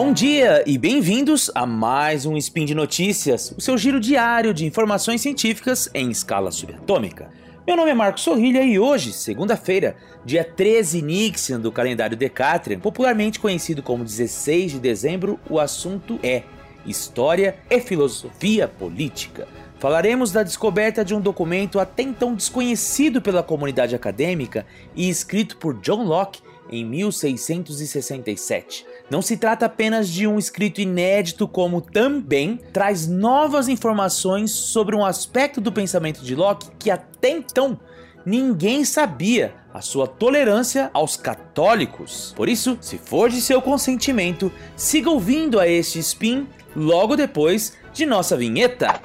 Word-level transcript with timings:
Bom 0.00 0.12
dia 0.12 0.62
e 0.64 0.78
bem-vindos 0.78 1.50
a 1.56 1.66
mais 1.66 2.24
um 2.24 2.36
Spin 2.36 2.64
de 2.64 2.72
Notícias, 2.72 3.52
o 3.58 3.60
seu 3.60 3.76
giro 3.76 3.98
diário 3.98 4.54
de 4.54 4.64
informações 4.64 5.20
científicas 5.20 5.90
em 5.92 6.08
escala 6.08 6.52
subatômica. 6.52 7.32
Meu 7.66 7.76
nome 7.76 7.90
é 7.90 7.94
Marcos 7.94 8.22
Sorrilha 8.22 8.62
e 8.62 8.78
hoje, 8.78 9.12
segunda-feira, 9.12 9.96
dia 10.24 10.44
13 10.44 11.02
Nixian 11.02 11.58
do 11.58 11.72
calendário 11.72 12.16
Decatrian, 12.16 12.78
popularmente 12.78 13.40
conhecido 13.40 13.82
como 13.82 14.04
16 14.04 14.70
de 14.70 14.78
dezembro, 14.78 15.36
o 15.50 15.58
assunto 15.58 16.16
é 16.22 16.44
História 16.86 17.56
e 17.68 17.80
Filosofia 17.80 18.68
Política. 18.68 19.48
Falaremos 19.80 20.30
da 20.30 20.44
descoberta 20.44 21.04
de 21.04 21.12
um 21.12 21.20
documento 21.20 21.80
até 21.80 22.04
então 22.04 22.36
desconhecido 22.36 23.20
pela 23.20 23.42
comunidade 23.42 23.96
acadêmica 23.96 24.64
e 24.94 25.08
escrito 25.08 25.56
por 25.56 25.74
John 25.80 26.04
Locke 26.04 26.40
em 26.70 26.84
1667. 26.84 28.86
Não 29.10 29.22
se 29.22 29.38
trata 29.38 29.66
apenas 29.66 30.08
de 30.08 30.26
um 30.26 30.38
escrito 30.38 30.80
inédito, 30.80 31.48
como 31.48 31.80
também 31.80 32.60
traz 32.72 33.06
novas 33.06 33.68
informações 33.68 34.50
sobre 34.50 34.94
um 34.94 35.04
aspecto 35.04 35.60
do 35.60 35.72
pensamento 35.72 36.22
de 36.22 36.34
Locke 36.34 36.70
que 36.78 36.90
até 36.90 37.30
então 37.30 37.78
ninguém 38.24 38.84
sabia, 38.84 39.54
a 39.72 39.80
sua 39.80 40.06
tolerância 40.06 40.90
aos 40.92 41.16
católicos. 41.16 42.34
Por 42.36 42.48
isso, 42.48 42.76
se 42.80 42.98
for 42.98 43.30
de 43.30 43.40
seu 43.40 43.62
consentimento, 43.62 44.52
siga 44.76 45.08
ouvindo 45.08 45.58
a 45.58 45.66
este 45.66 45.98
spin 46.00 46.46
logo 46.76 47.16
depois 47.16 47.76
de 47.92 48.04
nossa 48.04 48.36
vinheta. 48.36 49.00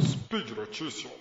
Speed. 0.00 1.19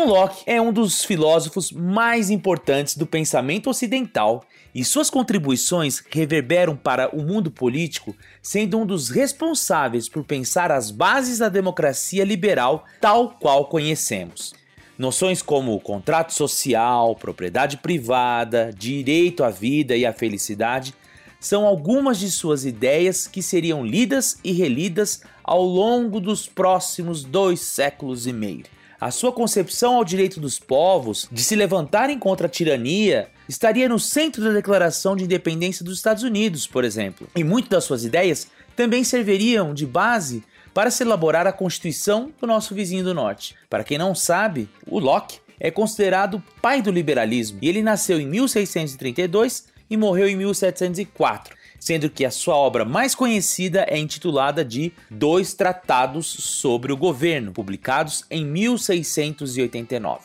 John 0.00 0.06
Locke 0.06 0.42
é 0.46 0.58
um 0.58 0.72
dos 0.72 1.04
filósofos 1.04 1.70
mais 1.70 2.30
importantes 2.30 2.96
do 2.96 3.06
pensamento 3.06 3.68
ocidental 3.68 4.42
e 4.74 4.82
suas 4.82 5.10
contribuições 5.10 6.02
reverberam 6.10 6.74
para 6.74 7.14
o 7.14 7.22
mundo 7.22 7.50
político, 7.50 8.16
sendo 8.40 8.78
um 8.78 8.86
dos 8.86 9.10
responsáveis 9.10 10.08
por 10.08 10.24
pensar 10.24 10.72
as 10.72 10.90
bases 10.90 11.40
da 11.40 11.50
democracia 11.50 12.24
liberal 12.24 12.86
tal 12.98 13.36
qual 13.38 13.66
conhecemos. 13.66 14.54
Noções 14.98 15.42
como 15.42 15.78
contrato 15.80 16.32
social, 16.32 17.14
propriedade 17.14 17.76
privada, 17.76 18.72
direito 18.74 19.44
à 19.44 19.50
vida 19.50 19.94
e 19.94 20.06
à 20.06 20.14
felicidade 20.14 20.94
são 21.38 21.66
algumas 21.66 22.18
de 22.18 22.30
suas 22.30 22.64
ideias 22.64 23.26
que 23.26 23.42
seriam 23.42 23.84
lidas 23.84 24.38
e 24.42 24.50
relidas 24.52 25.20
ao 25.44 25.62
longo 25.62 26.18
dos 26.20 26.46
próximos 26.46 27.22
dois 27.22 27.60
séculos 27.60 28.26
e 28.26 28.32
meio. 28.32 28.64
A 29.00 29.10
sua 29.10 29.32
concepção 29.32 29.96
ao 29.96 30.04
direito 30.04 30.38
dos 30.38 30.58
povos 30.58 31.26
de 31.32 31.42
se 31.42 31.56
levantarem 31.56 32.18
contra 32.18 32.46
a 32.46 32.50
tirania 32.50 33.28
estaria 33.48 33.88
no 33.88 33.98
centro 33.98 34.44
da 34.44 34.50
Declaração 34.50 35.16
de 35.16 35.24
Independência 35.24 35.82
dos 35.82 35.96
Estados 35.96 36.22
Unidos, 36.22 36.66
por 36.66 36.84
exemplo. 36.84 37.26
E 37.34 37.42
muitas 37.42 37.70
das 37.70 37.84
suas 37.84 38.04
ideias 38.04 38.48
também 38.76 39.02
serviriam 39.02 39.72
de 39.72 39.86
base 39.86 40.44
para 40.74 40.90
se 40.90 41.02
elaborar 41.02 41.46
a 41.46 41.52
Constituição 41.52 42.30
do 42.38 42.46
nosso 42.46 42.74
vizinho 42.74 43.02
do 43.02 43.14
norte. 43.14 43.56
Para 43.70 43.84
quem 43.84 43.96
não 43.96 44.14
sabe, 44.14 44.68
o 44.86 44.98
Locke 44.98 45.38
é 45.58 45.70
considerado 45.70 46.42
pai 46.60 46.82
do 46.82 46.90
liberalismo 46.90 47.58
e 47.62 47.70
ele 47.70 47.82
nasceu 47.82 48.20
em 48.20 48.26
1632 48.26 49.64
e 49.88 49.96
morreu 49.96 50.28
em 50.28 50.36
1704, 50.36 51.56
sendo 51.80 52.10
que 52.10 52.26
a 52.26 52.30
sua 52.30 52.54
obra 52.54 52.84
mais 52.84 53.14
conhecida 53.14 53.86
é 53.88 53.98
intitulada 53.98 54.62
de 54.62 54.92
Dois 55.10 55.54
Tratados 55.54 56.26
sobre 56.26 56.92
o 56.92 56.96
Governo, 56.96 57.50
publicados 57.50 58.24
em 58.30 58.44
1689. 58.44 60.20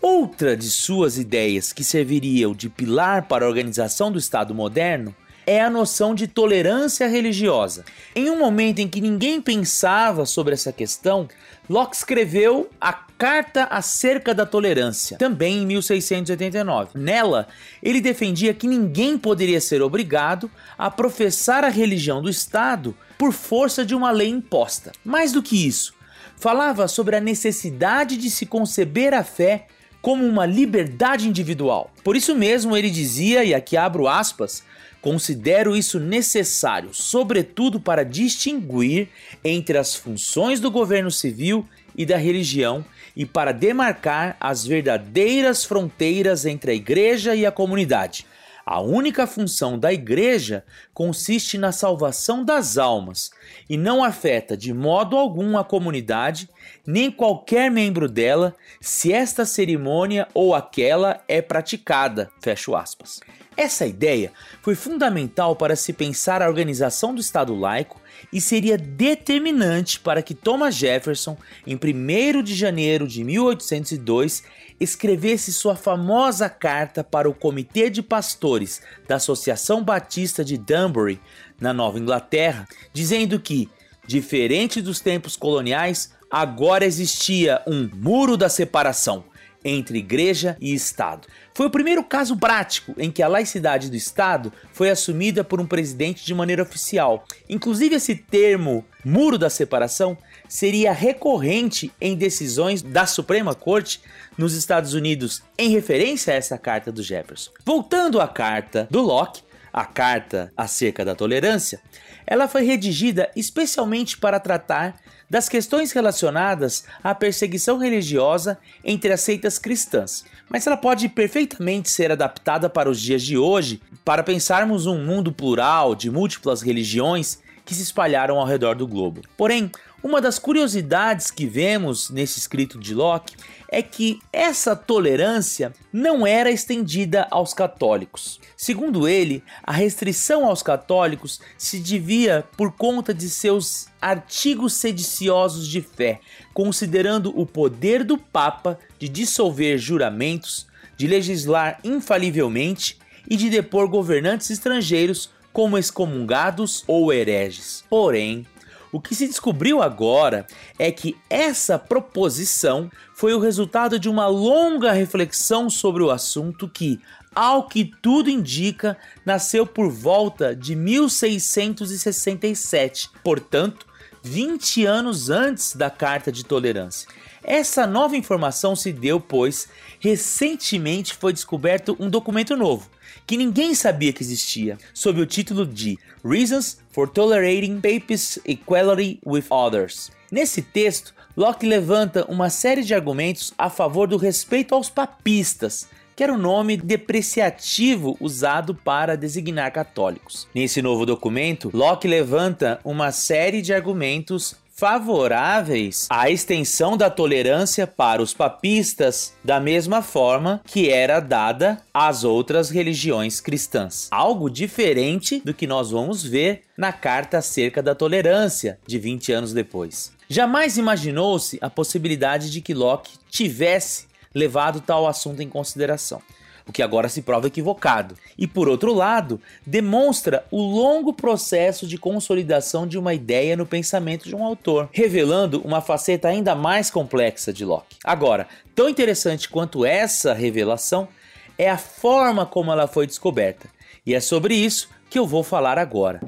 Outra 0.00 0.56
de 0.56 0.70
suas 0.70 1.18
ideias 1.18 1.72
que 1.72 1.82
serviriam 1.82 2.54
de 2.54 2.68
pilar 2.68 3.26
para 3.26 3.44
a 3.44 3.48
organização 3.48 4.12
do 4.12 4.18
Estado 4.18 4.54
moderno 4.54 5.12
é 5.46 5.60
a 5.60 5.70
noção 5.70 6.14
de 6.14 6.26
tolerância 6.26 7.06
religiosa. 7.06 7.84
Em 8.14 8.28
um 8.28 8.38
momento 8.38 8.80
em 8.80 8.88
que 8.88 9.00
ninguém 9.00 9.40
pensava 9.40 10.26
sobre 10.26 10.54
essa 10.54 10.72
questão, 10.72 11.28
Locke 11.70 11.96
escreveu 11.96 12.68
a 12.80 12.92
Carta 13.18 13.64
acerca 13.70 14.34
da 14.34 14.44
Tolerância, 14.44 15.16
também 15.16 15.62
em 15.62 15.66
1689. 15.66 16.98
Nela, 16.98 17.48
ele 17.82 17.98
defendia 17.98 18.52
que 18.52 18.66
ninguém 18.66 19.16
poderia 19.16 19.58
ser 19.58 19.80
obrigado 19.80 20.50
a 20.76 20.90
professar 20.90 21.64
a 21.64 21.70
religião 21.70 22.20
do 22.20 22.28
Estado 22.28 22.94
por 23.16 23.32
força 23.32 23.86
de 23.86 23.94
uma 23.94 24.10
lei 24.10 24.28
imposta. 24.28 24.92
Mais 25.02 25.32
do 25.32 25.42
que 25.42 25.66
isso, 25.66 25.94
falava 26.36 26.86
sobre 26.88 27.16
a 27.16 27.20
necessidade 27.20 28.18
de 28.18 28.28
se 28.28 28.44
conceber 28.44 29.14
a 29.14 29.24
fé 29.24 29.66
como 30.02 30.26
uma 30.26 30.44
liberdade 30.44 31.26
individual. 31.26 31.90
Por 32.04 32.16
isso 32.16 32.34
mesmo 32.34 32.76
ele 32.76 32.90
dizia, 32.90 33.44
e 33.44 33.54
aqui 33.54 33.78
abro 33.78 34.06
aspas, 34.06 34.62
Considero 35.06 35.76
isso 35.76 36.00
necessário, 36.00 36.92
sobretudo 36.92 37.78
para 37.78 38.04
distinguir 38.04 39.08
entre 39.44 39.78
as 39.78 39.94
funções 39.94 40.58
do 40.58 40.68
governo 40.68 41.12
civil 41.12 41.64
e 41.96 42.04
da 42.04 42.16
religião 42.16 42.84
e 43.14 43.24
para 43.24 43.52
demarcar 43.52 44.36
as 44.40 44.66
verdadeiras 44.66 45.64
fronteiras 45.64 46.44
entre 46.44 46.72
a 46.72 46.74
igreja 46.74 47.36
e 47.36 47.46
a 47.46 47.52
comunidade. 47.52 48.26
A 48.66 48.80
única 48.80 49.28
função 49.28 49.78
da 49.78 49.92
igreja 49.92 50.64
consiste 50.96 51.58
na 51.58 51.72
salvação 51.72 52.42
das 52.42 52.78
almas 52.78 53.30
e 53.68 53.76
não 53.76 54.02
afeta 54.02 54.56
de 54.56 54.72
modo 54.72 55.14
algum 55.18 55.58
a 55.58 55.62
comunidade, 55.62 56.48
nem 56.86 57.10
qualquer 57.10 57.70
membro 57.70 58.08
dela, 58.08 58.56
se 58.80 59.12
esta 59.12 59.44
cerimônia 59.44 60.26
ou 60.32 60.54
aquela 60.54 61.22
é 61.28 61.42
praticada. 61.42 62.30
Fecho 62.40 62.74
aspas. 62.74 63.20
Essa 63.54 63.86
ideia 63.86 64.32
foi 64.62 64.74
fundamental 64.74 65.54
para 65.54 65.76
se 65.76 65.92
pensar 65.92 66.40
a 66.40 66.48
organização 66.48 67.14
do 67.14 67.20
Estado 67.20 67.54
laico 67.54 68.00
e 68.32 68.40
seria 68.40 68.78
determinante 68.78 70.00
para 70.00 70.22
que 70.22 70.34
Thomas 70.34 70.74
Jefferson, 70.74 71.36
em 71.66 71.74
1 71.74 72.42
de 72.42 72.54
janeiro 72.54 73.06
de 73.06 73.22
1802, 73.22 74.42
escrevesse 74.78 75.52
sua 75.52 75.74
famosa 75.74 76.48
carta 76.48 77.02
para 77.02 77.28
o 77.28 77.34
Comitê 77.34 77.88
de 77.88 78.02
Pastores 78.02 78.82
da 79.08 79.16
Associação 79.16 79.82
Batista 79.82 80.44
de 80.44 80.58
Dunbury, 80.86 81.20
na 81.60 81.72
Nova 81.72 81.98
Inglaterra, 81.98 82.66
dizendo 82.92 83.40
que, 83.40 83.68
diferente 84.06 84.80
dos 84.80 85.00
tempos 85.00 85.36
coloniais, 85.36 86.12
agora 86.30 86.84
existia 86.84 87.62
um 87.66 87.88
muro 87.94 88.36
da 88.36 88.48
separação 88.48 89.24
entre 89.64 89.98
igreja 89.98 90.56
e 90.60 90.72
Estado. 90.72 91.26
Foi 91.52 91.66
o 91.66 91.70
primeiro 91.70 92.04
caso 92.04 92.36
prático 92.36 92.94
em 92.96 93.10
que 93.10 93.22
a 93.22 93.26
laicidade 93.26 93.90
do 93.90 93.96
Estado 93.96 94.52
foi 94.72 94.90
assumida 94.90 95.42
por 95.42 95.60
um 95.60 95.66
presidente 95.66 96.24
de 96.24 96.32
maneira 96.32 96.62
oficial. 96.62 97.24
Inclusive, 97.48 97.96
esse 97.96 98.14
termo 98.14 98.84
muro 99.04 99.36
da 99.36 99.50
separação 99.50 100.16
seria 100.48 100.92
recorrente 100.92 101.92
em 102.00 102.14
decisões 102.14 102.80
da 102.80 103.06
Suprema 103.06 103.54
Corte 103.54 104.00
nos 104.38 104.54
Estados 104.54 104.94
Unidos 104.94 105.42
em 105.58 105.70
referência 105.70 106.32
a 106.32 106.36
essa 106.36 106.56
carta 106.56 106.92
do 106.92 107.02
Jefferson. 107.02 107.50
Voltando 107.64 108.20
à 108.20 108.28
carta 108.28 108.86
do 108.88 109.00
Locke, 109.00 109.42
a 109.76 109.84
carta 109.84 110.50
acerca 110.56 111.04
da 111.04 111.14
tolerância, 111.14 111.82
ela 112.26 112.48
foi 112.48 112.62
redigida 112.62 113.30
especialmente 113.36 114.16
para 114.16 114.40
tratar 114.40 114.96
das 115.28 115.50
questões 115.50 115.92
relacionadas 115.92 116.86
à 117.04 117.14
perseguição 117.14 117.76
religiosa 117.76 118.56
entre 118.82 119.12
as 119.12 119.20
seitas 119.20 119.58
cristãs, 119.58 120.24
mas 120.48 120.66
ela 120.66 120.78
pode 120.78 121.10
perfeitamente 121.10 121.90
ser 121.90 122.10
adaptada 122.10 122.70
para 122.70 122.88
os 122.88 122.98
dias 122.98 123.22
de 123.22 123.36
hoje 123.36 123.82
para 124.02 124.22
pensarmos 124.22 124.86
um 124.86 125.04
mundo 125.04 125.30
plural 125.30 125.94
de 125.94 126.10
múltiplas 126.10 126.62
religiões 126.62 127.38
que 127.66 127.74
se 127.74 127.82
espalharam 127.82 128.38
ao 128.38 128.46
redor 128.46 128.76
do 128.76 128.86
globo. 128.86 129.20
Porém, 129.36 129.70
uma 130.02 130.20
das 130.20 130.38
curiosidades 130.38 131.30
que 131.30 131.46
vemos 131.46 132.10
nesse 132.10 132.38
escrito 132.38 132.78
de 132.78 132.94
Locke 132.94 133.36
é 133.68 133.82
que 133.82 134.20
essa 134.32 134.76
tolerância 134.76 135.72
não 135.92 136.26
era 136.26 136.50
estendida 136.50 137.26
aos 137.30 137.52
católicos. 137.52 138.38
Segundo 138.56 139.08
ele, 139.08 139.42
a 139.62 139.72
restrição 139.72 140.46
aos 140.46 140.62
católicos 140.62 141.40
se 141.58 141.80
devia 141.80 142.44
por 142.56 142.72
conta 142.72 143.12
de 143.12 143.28
seus 143.28 143.88
artigos 144.00 144.74
sediciosos 144.74 145.66
de 145.66 145.80
fé, 145.80 146.20
considerando 146.54 147.32
o 147.38 147.44
poder 147.44 148.04
do 148.04 148.16
Papa 148.16 148.78
de 148.98 149.08
dissolver 149.08 149.78
juramentos, 149.78 150.66
de 150.96 151.06
legislar 151.06 151.80
infalivelmente 151.82 152.98
e 153.28 153.36
de 153.36 153.50
depor 153.50 153.88
governantes 153.88 154.50
estrangeiros 154.50 155.30
como 155.52 155.78
excomungados 155.78 156.84
ou 156.86 157.12
hereges. 157.12 157.82
Porém, 157.88 158.46
o 158.92 159.00
que 159.00 159.14
se 159.14 159.26
descobriu 159.26 159.82
agora 159.82 160.46
é 160.78 160.92
que 160.92 161.16
essa 161.28 161.78
proposição 161.78 162.90
foi 163.14 163.34
o 163.34 163.40
resultado 163.40 163.98
de 163.98 164.08
uma 164.08 164.26
longa 164.26 164.92
reflexão 164.92 165.68
sobre 165.68 166.02
o 166.02 166.10
assunto 166.10 166.66
que, 166.68 166.98
ao 167.34 167.68
que 167.68 167.92
tudo 168.00 168.30
indica, 168.30 168.96
nasceu 169.24 169.66
por 169.66 169.90
volta 169.90 170.54
de 170.54 170.76
1667, 170.76 173.10
portanto, 173.22 173.86
20 174.22 174.86
anos 174.86 175.28
antes 175.30 175.76
da 175.76 175.90
Carta 175.90 176.32
de 176.32 176.44
Tolerância. 176.44 177.08
Essa 177.42 177.86
nova 177.86 178.16
informação 178.16 178.74
se 178.74 178.90
deu 178.92 179.20
pois 179.20 179.68
recentemente 180.00 181.14
foi 181.14 181.32
descoberto 181.32 181.96
um 182.00 182.10
documento 182.10 182.56
novo 182.56 182.90
que 183.26 183.36
ninguém 183.36 183.74
sabia 183.74 184.12
que 184.12 184.22
existia, 184.22 184.76
sob 184.92 185.20
o 185.20 185.26
título 185.26 185.64
de 185.64 185.98
Reasons 186.24 186.78
for 186.90 187.08
Tolerating 187.08 187.80
Papist 187.80 188.38
Equality 188.44 189.20
with 189.24 189.44
Others. 189.50 190.10
Nesse 190.30 190.60
texto, 190.60 191.14
Locke 191.36 191.66
levanta 191.66 192.24
uma 192.28 192.50
série 192.50 192.82
de 192.82 192.94
argumentos 192.94 193.52
a 193.56 193.70
favor 193.70 194.08
do 194.08 194.16
respeito 194.16 194.74
aos 194.74 194.88
papistas, 194.88 195.88
que 196.16 196.24
era 196.24 196.32
o 196.32 196.38
nome 196.38 196.78
depreciativo 196.78 198.16
usado 198.18 198.74
para 198.74 199.16
designar 199.16 199.70
católicos. 199.70 200.48
Nesse 200.54 200.80
novo 200.80 201.04
documento, 201.04 201.70
Locke 201.74 202.08
levanta 202.08 202.80
uma 202.82 203.12
série 203.12 203.60
de 203.60 203.74
argumentos 203.74 204.56
favoráveis 204.76 206.06
à 206.10 206.28
extensão 206.28 206.98
da 206.98 207.08
tolerância 207.08 207.86
para 207.86 208.20
os 208.20 208.34
papistas, 208.34 209.32
da 209.42 209.58
mesma 209.58 210.02
forma 210.02 210.60
que 210.66 210.90
era 210.90 211.18
dada 211.18 211.82
às 211.94 212.24
outras 212.24 212.68
religiões 212.68 213.40
cristãs. 213.40 214.08
Algo 214.10 214.50
diferente 214.50 215.40
do 215.42 215.54
que 215.54 215.66
nós 215.66 215.90
vamos 215.90 216.22
ver 216.22 216.64
na 216.76 216.92
carta 216.92 217.38
acerca 217.38 217.82
da 217.82 217.94
tolerância 217.94 218.78
de 218.86 218.98
20 218.98 219.32
anos 219.32 219.54
depois. 219.54 220.12
Jamais 220.28 220.76
imaginou-se 220.76 221.58
a 221.62 221.70
possibilidade 221.70 222.50
de 222.50 222.60
que 222.60 222.74
Locke 222.74 223.12
tivesse 223.30 224.06
levado 224.34 224.82
tal 224.82 225.06
assunto 225.06 225.40
em 225.40 225.48
consideração 225.48 226.20
o 226.66 226.72
que 226.72 226.82
agora 226.82 227.08
se 227.08 227.22
prova 227.22 227.46
equivocado. 227.46 228.16
E 228.36 228.46
por 228.46 228.68
outro 228.68 228.92
lado, 228.92 229.40
demonstra 229.64 230.44
o 230.50 230.60
longo 230.60 231.12
processo 231.12 231.86
de 231.86 231.96
consolidação 231.96 232.86
de 232.86 232.98
uma 232.98 233.14
ideia 233.14 233.56
no 233.56 233.64
pensamento 233.64 234.28
de 234.28 234.34
um 234.34 234.44
autor, 234.44 234.88
revelando 234.92 235.60
uma 235.64 235.80
faceta 235.80 236.28
ainda 236.28 236.54
mais 236.54 236.90
complexa 236.90 237.52
de 237.52 237.64
Locke. 237.64 237.96
Agora, 238.02 238.48
tão 238.74 238.88
interessante 238.88 239.48
quanto 239.48 239.86
essa 239.86 240.34
revelação 240.34 241.08
é 241.56 241.70
a 241.70 241.78
forma 241.78 242.44
como 242.44 242.72
ela 242.72 242.86
foi 242.86 243.06
descoberta. 243.06 243.68
E 244.04 244.14
é 244.14 244.20
sobre 244.20 244.54
isso 244.54 244.88
que 245.08 245.18
eu 245.18 245.26
vou 245.26 245.42
falar 245.42 245.78
agora. 245.78 246.20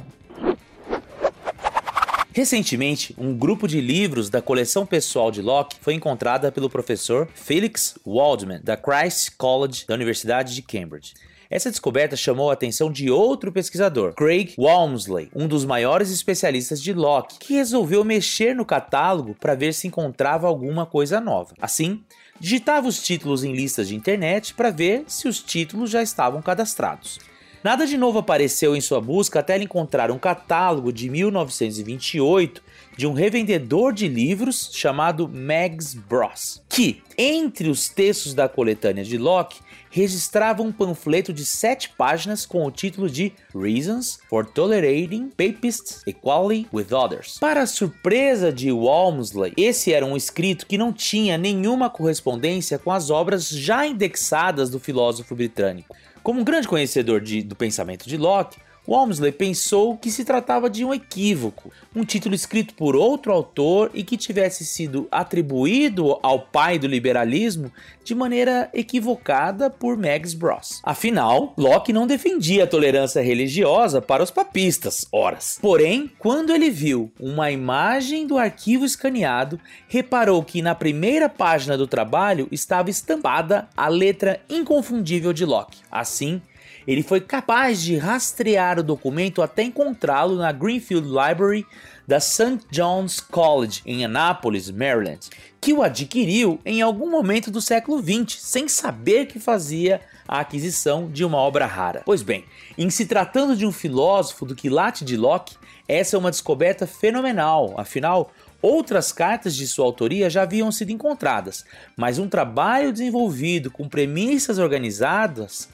Recentemente, 2.39 3.17
um 3.19 3.37
grupo 3.37 3.67
de 3.67 3.81
livros 3.81 4.31
da 4.31 4.41
coleção 4.41 4.87
pessoal 4.87 5.29
de 5.29 5.43
Locke 5.43 5.77
foi 5.81 5.95
encontrada 5.95 6.53
pelo 6.53 6.71
professor 6.71 7.27
Felix 7.35 7.99
Waldman, 8.07 8.61
da 8.63 8.77
Christ 8.77 9.33
College 9.37 9.85
da 9.89 9.97
Universidade 9.97 10.55
de 10.55 10.63
Cambridge. 10.63 11.15
Essa 11.51 11.69
descoberta 11.69 12.15
chamou 12.15 12.49
a 12.49 12.53
atenção 12.53 12.93
de 12.93 13.11
outro 13.11 13.51
pesquisador, 13.51 14.15
Craig 14.15 14.55
Walmsley, 14.57 15.29
um 15.35 15.49
dos 15.49 15.65
maiores 15.65 16.13
especialistas 16.13 16.81
de 16.81 16.93
Locke, 16.93 17.41
que 17.41 17.55
resolveu 17.55 18.05
mexer 18.05 18.55
no 18.55 18.65
catálogo 18.65 19.35
para 19.35 19.57
ver 19.57 19.75
se 19.75 19.89
encontrava 19.89 20.47
alguma 20.47 20.87
coisa 20.87 21.21
nova. 21.21 21.57
Assim, 21.61 22.05
digitava 22.39 22.87
os 22.87 23.03
títulos 23.03 23.43
em 23.43 23.53
listas 23.53 23.89
de 23.89 23.97
internet 23.97 24.55
para 24.55 24.71
ver 24.71 25.03
se 25.09 25.27
os 25.27 25.41
títulos 25.43 25.91
já 25.91 26.05
estavam 26.05 26.41
cadastrados. 26.41 27.19
Nada 27.63 27.87
de 27.87 27.99
novo 27.99 28.21
apareceu 28.21 28.77
em 28.77 28.81
sua 28.81 29.01
busca 29.01 29.41
até 29.41 29.57
ele 29.57 29.65
encontrar 29.65 30.11
um 30.13 30.19
catálogo 30.19 30.93
de 30.93 31.11
1928 31.11 32.63
de 32.97 33.07
um 33.07 33.13
revendedor 33.13 33.93
de 33.93 34.07
livros 34.07 34.71
chamado 34.73 35.29
Mags 35.29 35.95
Bros, 35.95 36.63
que, 36.69 37.03
entre 37.17 37.69
os 37.69 37.89
textos 37.89 38.33
da 38.33 38.49
coletânea 38.49 39.05
de 39.05 39.19
Locke, 39.19 39.61
registrava 39.91 40.63
um 40.63 40.71
panfleto 40.71 41.33
de 41.33 41.45
sete 41.45 41.91
páginas 41.91 42.47
com 42.47 42.65
o 42.65 42.71
título 42.71 43.09
de 43.09 43.33
Reasons 43.55 44.21
for 44.29 44.45
Tolerating 44.47 45.31
Papists 45.31 46.03
Equality 46.07 46.69
with 46.73 46.93
Others. 46.93 47.39
Para 47.39 47.63
a 47.63 47.67
surpresa 47.67 48.53
de 48.53 48.71
Walmsley, 48.71 49.53
esse 49.57 49.93
era 49.93 50.05
um 50.05 50.17
escrito 50.17 50.67
que 50.67 50.79
não 50.79 50.93
tinha 50.93 51.39
nenhuma 51.39 51.91
correspondência 51.91 52.79
com 52.79 52.93
as 52.93 53.11
obras 53.11 53.49
já 53.49 53.87
indexadas 53.87 54.71
do 54.71 54.79
filósofo 54.79 55.35
britânico. 55.35 55.97
Como 56.29 56.43
um 56.43 56.45
grande 56.45 56.69
conhecedor 56.69 57.23
de, 57.23 57.43
do 57.43 57.57
pensamento 57.57 58.07
de 58.07 58.19
Locke, 58.19 58.59
Walmsley 58.89 59.33
pensou 59.33 59.99
que 59.99 60.11
se 60.11 60.25
tratava 60.25 60.71
de 60.71 60.83
um 60.83 60.95
equívoco, 60.95 61.71
um 61.95 62.05
título 62.05 62.35
escrito 62.35 62.73
por 62.73 62.97
outro 62.97 63.31
autor 63.31 63.91
e 63.93 64.03
que 64.03 64.17
tivesse 64.17 64.65
sido 64.65 65.07
atribuído 65.11 66.19
ao 66.23 66.41
pai 66.41 66.79
do 66.79 66.87
liberalismo 66.87 67.71
de 68.03 68.15
maneira 68.15 68.71
equivocada 68.73 69.69
por 69.69 69.99
Mags 69.99 70.33
Bros. 70.33 70.81
Afinal, 70.83 71.53
Locke 71.59 71.93
não 71.93 72.07
defendia 72.07 72.65
a 72.65 72.67
tolerância 72.67 73.21
religiosa 73.21 74.01
para 74.01 74.23
os 74.23 74.31
papistas, 74.31 75.07
horas. 75.13 75.59
Porém, 75.61 76.11
quando 76.19 76.55
ele 76.55 76.71
viu 76.71 77.13
uma 77.21 77.51
imagem 77.51 78.27
do 78.27 78.39
arquivo 78.39 78.87
escaneado, 78.87 79.61
reparou 79.87 80.43
que 80.43 80.63
na 80.63 80.75
primeira 80.75 81.29
página 81.29 81.77
do 81.77 81.87
trabalho 81.87 82.49
estava 82.51 82.89
estampada 82.89 83.69
a 83.77 83.89
letra 83.89 84.41
inconfundível 84.49 85.35
de 85.35 85.45
Locke. 85.45 85.81
Assim, 85.91 86.41
ele 86.89 87.03
foi 87.03 87.21
capaz 87.21 87.83
de 87.83 87.99
rastrear 87.99 88.79
o 88.79 88.83
documento 88.83 89.43
até 89.43 89.63
encontrá-lo 89.63 90.37
na 90.37 90.51
Greenfield 90.51 91.07
Library 91.07 91.67
da 92.07 92.19
St. 92.19 92.61
John's 92.71 93.21
College, 93.21 93.83
em 93.85 94.07
Annapolis, 94.07 94.71
Maryland, 94.71 95.29
que 95.61 95.75
o 95.75 95.83
adquiriu 95.83 96.59
em 96.65 96.81
algum 96.81 97.11
momento 97.11 97.51
do 97.51 97.61
século 97.61 98.03
XX, 98.03 98.41
sem 98.41 98.67
saber 98.69 99.27
que 99.27 99.39
fazia 99.39 100.01
a 100.27 100.41
aquisição 100.41 101.11
de 101.11 101.27
uma 101.27 101.37
obra 101.37 101.67
rara. 101.67 102.01
Pois 102.07 102.23
bem, 102.23 102.47
em 102.79 102.89
se 102.89 103.05
tratando 103.05 103.55
de 103.55 103.67
um 103.67 103.73
filósofo 103.73 104.47
do 104.47 104.57
quilate 104.57 105.05
de 105.05 105.15
Locke, 105.15 105.59
essa 105.87 106.17
é 106.17 106.19
uma 106.19 106.31
descoberta 106.31 106.87
fenomenal, 106.87 107.75
afinal, 107.77 108.33
Outras 108.61 109.13
cartas 109.13 109.55
de 109.55 109.69
sua 109.69 109.85
autoria 109.85 110.29
já 110.29 110.43
haviam 110.43 110.73
sido 110.73 110.91
encontradas, 110.91 111.65
mas 111.97 112.19
um 112.19 112.29
trabalho 112.29 112.93
desenvolvido 112.93 113.71
com 113.71 113.89
premissas 113.89 114.59
organizadas 114.59 115.69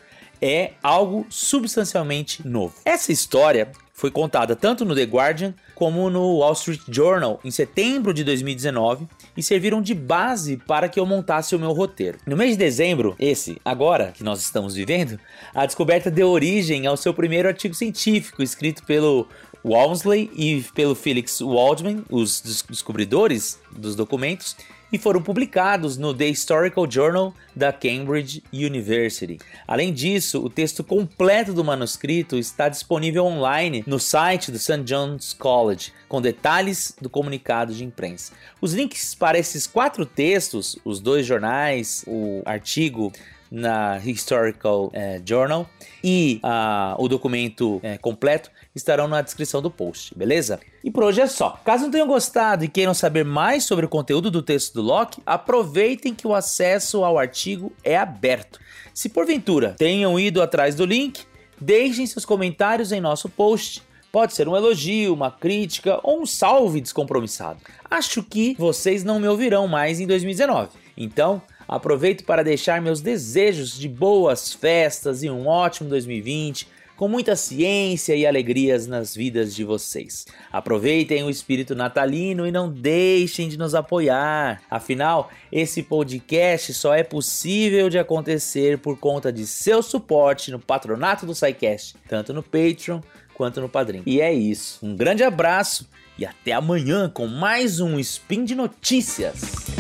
é 0.45 0.73
algo 0.83 1.27
substancialmente 1.31 2.47
novo. 2.47 2.75
Essa 2.85 3.11
história 3.11 3.73
foi 3.95 4.11
contada 4.11 4.55
tanto 4.55 4.85
no 4.85 4.95
The 4.95 5.05
Guardian 5.05 5.55
como 5.75 6.11
no 6.11 6.41
Wall 6.41 6.53
Street 6.53 6.83
Journal 6.87 7.41
em 7.43 7.51
setembro 7.51 8.13
de 8.13 8.23
2019 8.25 9.09
e 9.35 9.43
serviram 9.43 9.81
de 9.81 9.95
base 9.95 10.59
para 10.67 10.87
que 10.87 11.01
eu 11.01 11.07
montasse 11.07 11.57
o 11.57 11.59
meu 11.59 11.73
roteiro. 11.73 12.19
No 12.27 12.37
mês 12.37 12.51
de 12.51 12.57
dezembro, 12.59 13.17
esse, 13.19 13.57
agora 13.65 14.13
que 14.13 14.23
nós 14.23 14.41
estamos 14.41 14.75
vivendo, 14.75 15.19
a 15.55 15.65
descoberta 15.65 16.11
deu 16.11 16.29
origem 16.29 16.87
ao 16.87 16.97
seu 16.99 17.15
primeiro 17.15 17.49
artigo 17.49 17.75
científico 17.75 18.43
escrito 18.43 18.85
pelo 18.85 19.27
Walmsley 19.65 20.31
e 20.37 20.63
pelo 20.75 20.95
Felix 20.95 21.41
Waldman, 21.41 22.05
os 22.11 22.43
descobridores 22.69 23.59
dos 23.73 23.97
documentos, 23.97 24.55
e 24.95 24.99
foram 24.99 25.21
publicados 25.21 25.99
no 25.99 26.15
The 26.15 26.29
Historical 26.29 26.89
Journal 26.89 27.35
da 27.53 27.73
Cambridge 27.73 28.45
University. 28.53 29.41
Além 29.67 29.93
disso, 29.93 30.41
o 30.41 30.49
texto 30.49 30.85
completo 30.85 31.53
do 31.53 31.65
manuscrito 31.65 32.39
está 32.39 32.69
disponível 32.69 33.25
online 33.25 33.83
no 33.89 33.99
site 33.99 34.53
do 34.53 34.59
St. 34.59 34.85
John's 34.85 35.33
College, 35.33 35.93
com 36.09 36.23
detalhes 36.23 36.95
do 37.01 37.11
comunicado 37.11 37.75
de 37.75 37.83
imprensa. 37.83 38.35
Os 38.61 38.73
links 38.73 39.17
para 39.17 39.37
esses 39.37 39.67
quatro 39.67 40.07
textos, 40.07 40.79
os 40.85 41.01
dois 41.01 41.27
jornais, 41.27 42.05
o 42.07 42.41
artigo 42.45 43.13
na 43.55 43.99
Historical 44.05 44.91
eh, 44.93 45.23
Journal 45.25 45.71
e 46.03 46.41
uh, 46.43 47.01
o 47.01 47.07
documento 47.07 47.79
eh, 47.85 47.97
completo 47.99 48.51
estarão 48.75 49.07
na 49.07 49.23
descrição 49.23 49.63
do 49.63 49.71
post, 49.71 50.13
beleza? 50.19 50.59
E 50.83 50.91
por 50.91 51.05
hoje 51.05 51.21
é 51.21 51.27
só. 51.29 51.61
Caso 51.65 51.85
não 51.85 51.91
tenham 51.93 52.09
gostado 52.09 52.65
e 52.65 52.69
queiram 52.69 52.93
saber 52.93 53.25
mais 53.25 53.63
sobre 53.63 53.87
o 53.87 53.89
conteúdo 53.89 54.29
do 54.29 54.43
texto 54.43 54.75
do 54.75 54.83
Locke, 54.83 55.23
aproveitem 55.25 56.13
que 56.13 56.27
o 56.27 56.35
acesso 56.35 57.05
ao 57.05 57.17
artigo 57.17 57.73
é 57.85 57.97
aberto. 57.97 58.59
Se 58.93 59.09
porventura 59.09 59.77
tenham 59.79 60.19
ido 60.19 60.43
atrás 60.43 60.75
do 60.75 60.85
link, 60.85 61.23
deixem 61.61 62.07
seus 62.07 62.25
comentários 62.25 62.91
em 62.91 63.01
nosso 63.01 63.29
post. 63.29 63.83
Pode 64.11 64.35
ser 64.35 64.49
um 64.49 64.57
elogio, 64.57 65.15
uma 65.15 65.31
crítica 65.31 66.01
ou 66.03 66.23
um 66.23 66.27
salve 66.27 66.81
descompromissado. 66.81 67.61
Acho 67.89 68.21
que 68.21 68.57
vocês 68.59 69.05
não 69.05 69.21
me 69.21 69.29
ouvirão 69.29 69.69
mais 69.69 70.01
em 70.01 70.07
2019. 70.09 70.71
Então, 70.97 71.43
aproveito 71.75 72.25
para 72.25 72.45
deixar 72.45 72.81
meus 72.81 73.01
desejos 73.01 73.79
de 73.79 73.89
boas 73.89 74.53
festas 74.53 75.23
e 75.23 75.31
um 75.31 75.47
ótimo 75.47 75.89
2020 75.89 76.69
com 76.97 77.09
muita 77.09 77.35
ciência 77.35 78.15
e 78.15 78.25
alegrias 78.25 78.87
nas 78.87 79.17
vidas 79.17 79.55
de 79.55 79.65
vocês. 79.65 80.27
Aproveitem 80.53 81.25
o 81.25 81.31
espírito 81.31 81.75
natalino 81.75 82.47
e 82.47 82.53
não 82.53 82.71
deixem 82.71 83.49
de 83.49 83.59
nos 83.59 83.75
apoiar. 83.75 84.63
Afinal, 84.71 85.31
esse 85.51 85.83
podcast 85.83 86.73
só 86.73 86.95
é 86.95 87.03
possível 87.03 87.91
de 87.91 87.99
acontecer 87.99 88.79
por 88.79 88.97
conta 88.97 89.33
de 89.33 89.45
seu 89.45 89.83
suporte 89.83 90.53
no 90.53 90.61
patronato 90.61 91.27
do 91.27 91.35
SciCast, 91.35 91.97
tanto 92.09 92.33
no 92.33 92.43
Patreon 92.43 93.01
quanto 93.35 93.61
no 93.61 93.69
Padrim. 93.69 94.03
E 94.07 94.21
é 94.21 94.33
isso. 94.33 94.79
Um 94.81 94.95
grande 94.95 95.25
abraço 95.25 95.89
e 96.17 96.25
até 96.25 96.53
amanhã 96.53 97.11
com 97.13 97.27
mais 97.27 97.81
um 97.81 97.99
Spin 97.99 98.45
de 98.45 98.55
Notícias. 98.55 99.74